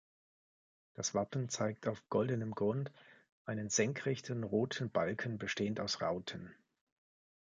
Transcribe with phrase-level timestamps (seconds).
[0.95, 2.91] Das Wappen zeigt auf goldenem Grund
[3.45, 6.55] einen senkrechten roten Balken bestehend aus Rauten.